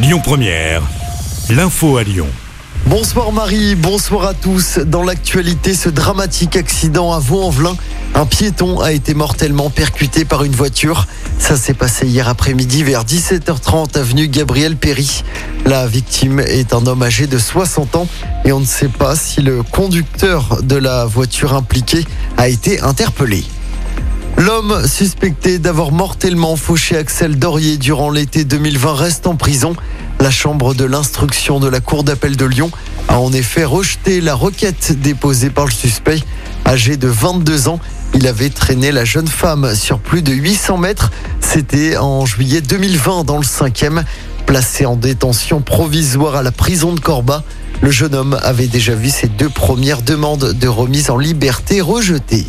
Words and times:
Lyon 0.00 0.20
Première, 0.22 0.82
l'info 1.50 1.96
à 1.96 2.04
Lyon. 2.04 2.28
Bonsoir 2.86 3.32
Marie, 3.32 3.74
bonsoir 3.74 4.26
à 4.26 4.34
tous. 4.34 4.78
Dans 4.78 5.02
l'actualité, 5.02 5.74
ce 5.74 5.88
dramatique 5.88 6.54
accident 6.54 7.12
à 7.12 7.18
Vaux-en-Velin, 7.18 7.76
un 8.14 8.24
piéton 8.24 8.78
a 8.78 8.92
été 8.92 9.12
mortellement 9.14 9.70
percuté 9.70 10.24
par 10.24 10.44
une 10.44 10.54
voiture. 10.54 11.08
Ça 11.40 11.56
s'est 11.56 11.74
passé 11.74 12.06
hier 12.06 12.28
après-midi 12.28 12.84
vers 12.84 13.04
17h30 13.04 13.98
avenue 13.98 14.28
Gabriel 14.28 14.76
Péry. 14.76 15.24
La 15.66 15.88
victime 15.88 16.38
est 16.38 16.72
un 16.72 16.86
homme 16.86 17.02
âgé 17.02 17.26
de 17.26 17.38
60 17.38 17.96
ans 17.96 18.06
et 18.44 18.52
on 18.52 18.60
ne 18.60 18.66
sait 18.66 18.86
pas 18.86 19.16
si 19.16 19.42
le 19.42 19.64
conducteur 19.64 20.62
de 20.62 20.76
la 20.76 21.06
voiture 21.06 21.54
impliquée 21.54 22.06
a 22.36 22.48
été 22.48 22.80
interpellé. 22.82 23.44
L'homme 24.38 24.86
suspecté 24.86 25.58
d'avoir 25.58 25.90
mortellement 25.90 26.54
fauché 26.54 26.96
Axel 26.96 27.40
Dorier 27.40 27.76
durant 27.76 28.08
l'été 28.08 28.44
2020 28.44 28.94
reste 28.94 29.26
en 29.26 29.34
prison. 29.34 29.74
La 30.20 30.30
chambre 30.30 30.74
de 30.74 30.84
l'instruction 30.84 31.58
de 31.58 31.66
la 31.66 31.80
Cour 31.80 32.04
d'appel 32.04 32.36
de 32.36 32.44
Lyon 32.44 32.70
a 33.08 33.18
en 33.18 33.32
effet 33.32 33.64
rejeté 33.64 34.20
la 34.20 34.36
requête 34.36 34.92
déposée 35.00 35.50
par 35.50 35.64
le 35.64 35.72
suspect. 35.72 36.20
Âgé 36.64 36.96
de 36.96 37.08
22 37.08 37.66
ans, 37.66 37.80
il 38.14 38.28
avait 38.28 38.50
traîné 38.50 38.92
la 38.92 39.04
jeune 39.04 39.26
femme 39.26 39.74
sur 39.74 39.98
plus 39.98 40.22
de 40.22 40.32
800 40.32 40.78
mètres. 40.78 41.10
C'était 41.40 41.96
en 41.96 42.24
juillet 42.24 42.60
2020 42.60 43.24
dans 43.24 43.38
le 43.38 43.42
5e. 43.42 44.04
Placé 44.46 44.86
en 44.86 44.94
détention 44.94 45.62
provisoire 45.62 46.36
à 46.36 46.44
la 46.44 46.52
prison 46.52 46.92
de 46.92 47.00
Corba, 47.00 47.42
le 47.80 47.90
jeune 47.90 48.14
homme 48.14 48.38
avait 48.44 48.68
déjà 48.68 48.94
vu 48.94 49.10
ses 49.10 49.26
deux 49.26 49.48
premières 49.48 50.02
demandes 50.02 50.52
de 50.52 50.68
remise 50.68 51.10
en 51.10 51.18
liberté 51.18 51.80
rejetées. 51.80 52.46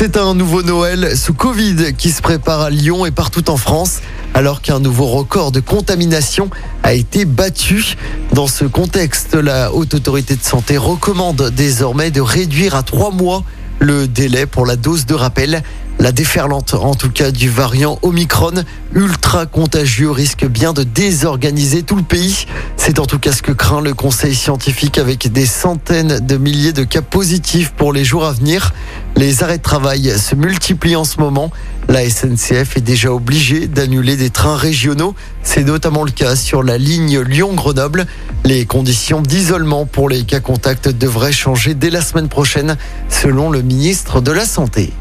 C'est 0.00 0.16
un 0.16 0.32
nouveau 0.32 0.62
Noël 0.62 1.16
sous 1.16 1.34
Covid 1.34 1.92
qui 1.98 2.12
se 2.12 2.22
prépare 2.22 2.60
à 2.60 2.70
Lyon 2.70 3.04
et 3.04 3.10
partout 3.10 3.50
en 3.50 3.56
France, 3.56 3.98
alors 4.32 4.62
qu'un 4.62 4.78
nouveau 4.78 5.06
record 5.06 5.50
de 5.50 5.58
contamination 5.58 6.50
a 6.84 6.92
été 6.92 7.24
battu. 7.24 7.96
Dans 8.32 8.46
ce 8.46 8.64
contexte, 8.64 9.34
la 9.34 9.72
Haute 9.72 9.94
Autorité 9.94 10.36
de 10.36 10.44
Santé 10.44 10.76
recommande 10.76 11.50
désormais 11.50 12.12
de 12.12 12.20
réduire 12.20 12.76
à 12.76 12.84
trois 12.84 13.10
mois 13.10 13.42
le 13.80 14.06
délai 14.06 14.46
pour 14.46 14.66
la 14.66 14.76
dose 14.76 15.04
de 15.04 15.14
rappel. 15.14 15.64
La 16.00 16.12
déferlante, 16.12 16.74
en 16.74 16.94
tout 16.94 17.10
cas 17.10 17.32
du 17.32 17.50
variant 17.50 17.98
Omicron, 18.02 18.62
ultra 18.94 19.46
contagieux, 19.46 20.12
risque 20.12 20.46
bien 20.46 20.72
de 20.72 20.84
désorganiser 20.84 21.82
tout 21.82 21.96
le 21.96 22.04
pays. 22.04 22.46
C'est 22.76 23.00
en 23.00 23.06
tout 23.06 23.18
cas 23.18 23.32
ce 23.32 23.42
que 23.42 23.50
craint 23.50 23.80
le 23.80 23.94
conseil 23.94 24.36
scientifique 24.36 24.96
avec 24.96 25.32
des 25.32 25.44
centaines 25.44 26.24
de 26.24 26.36
milliers 26.36 26.72
de 26.72 26.84
cas 26.84 27.02
positifs 27.02 27.70
pour 27.70 27.92
les 27.92 28.04
jours 28.04 28.24
à 28.24 28.32
venir. 28.32 28.72
Les 29.18 29.42
arrêts 29.42 29.58
de 29.58 29.62
travail 29.62 30.16
se 30.16 30.36
multiplient 30.36 30.94
en 30.94 31.02
ce 31.02 31.18
moment. 31.18 31.50
La 31.88 32.08
SNCF 32.08 32.76
est 32.76 32.80
déjà 32.80 33.12
obligée 33.12 33.66
d'annuler 33.66 34.16
des 34.16 34.30
trains 34.30 34.54
régionaux. 34.54 35.16
C'est 35.42 35.64
notamment 35.64 36.04
le 36.04 36.12
cas 36.12 36.36
sur 36.36 36.62
la 36.62 36.78
ligne 36.78 37.18
Lyon-Grenoble. 37.18 38.06
Les 38.44 38.64
conditions 38.64 39.20
d'isolement 39.20 39.86
pour 39.86 40.08
les 40.08 40.22
cas 40.22 40.38
contacts 40.38 40.88
devraient 40.88 41.32
changer 41.32 41.74
dès 41.74 41.90
la 41.90 42.00
semaine 42.00 42.28
prochaine, 42.28 42.76
selon 43.08 43.50
le 43.50 43.60
ministre 43.60 44.20
de 44.20 44.30
la 44.30 44.44
Santé. 44.44 44.92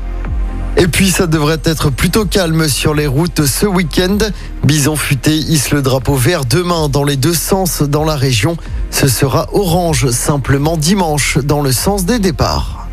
Et 0.77 0.87
puis 0.87 1.11
ça 1.11 1.27
devrait 1.27 1.61
être 1.63 1.91
plutôt 1.91 2.25
calme 2.25 2.67
sur 2.69 2.95
les 2.95 3.05
routes 3.05 3.45
ce 3.45 3.67
week-end. 3.67 4.17
Bison 4.63 4.95
Futé 4.95 5.37
hisse 5.37 5.69
le 5.69 5.83
drapeau 5.83 6.15
vert 6.15 6.43
demain 6.43 6.89
dans 6.89 7.03
les 7.03 7.17
deux 7.17 7.35
sens 7.35 7.83
dans 7.83 8.03
la 8.03 8.15
région. 8.15 8.57
Ce 8.89 9.07
sera 9.07 9.47
orange 9.53 10.09
simplement 10.09 10.75
dimanche 10.75 11.37
dans 11.37 11.61
le 11.61 11.71
sens 11.71 12.05
des 12.05 12.17
départs. 12.17 12.86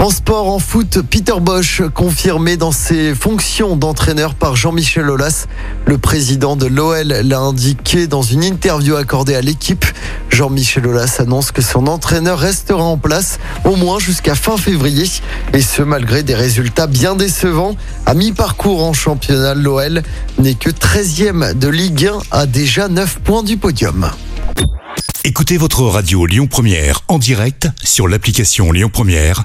En 0.00 0.08
sport, 0.08 0.48
en 0.50 0.58
foot, 0.58 1.02
Peter 1.10 1.34
Bosch, 1.42 1.82
confirmé 1.92 2.56
dans 2.56 2.72
ses 2.72 3.14
fonctions 3.14 3.76
d'entraîneur 3.76 4.34
par 4.34 4.56
Jean-Michel 4.56 5.10
Aulas. 5.10 5.46
Le 5.84 5.98
président 5.98 6.56
de 6.56 6.64
l'OL 6.64 7.08
l'a 7.08 7.38
indiqué 7.38 8.06
dans 8.06 8.22
une 8.22 8.42
interview 8.42 8.96
accordée 8.96 9.34
à 9.34 9.42
l'équipe. 9.42 9.84
Jean-Michel 10.30 10.86
Aulas 10.86 11.16
annonce 11.18 11.52
que 11.52 11.60
son 11.60 11.86
entraîneur 11.86 12.38
restera 12.38 12.82
en 12.82 12.96
place 12.96 13.40
au 13.66 13.76
moins 13.76 13.98
jusqu'à 13.98 14.34
fin 14.34 14.56
février. 14.56 15.04
Et 15.52 15.60
ce, 15.60 15.82
malgré 15.82 16.22
des 16.22 16.34
résultats 16.34 16.86
bien 16.86 17.14
décevants. 17.14 17.76
À 18.06 18.14
mi-parcours 18.14 18.82
en 18.82 18.94
championnat, 18.94 19.52
l'OL 19.52 20.02
n'est 20.38 20.54
que 20.54 20.70
13e 20.70 21.52
de 21.52 21.68
Ligue 21.68 22.06
1 22.06 22.20
à 22.30 22.46
déjà 22.46 22.88
9 22.88 23.18
points 23.22 23.42
du 23.42 23.58
podium. 23.58 24.10
Écoutez 25.22 25.58
votre 25.58 25.82
radio 25.82 26.24
Lyon 26.24 26.46
Première 26.46 27.02
en 27.08 27.18
direct 27.18 27.68
sur 27.84 28.08
l'application 28.08 28.72
Lyon 28.72 28.88
Première, 28.90 29.44